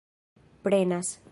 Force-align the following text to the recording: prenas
prenas 0.63 1.21